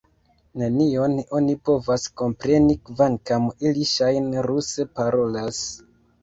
Nenion 0.59 1.11
oni 1.39 1.55
povas 1.69 2.05
kompreni, 2.21 2.77
kvankam 2.87 3.45
ili 3.69 3.85
ŝajne 3.91 4.47
ruse 4.49 4.89
parolas! 4.99 5.63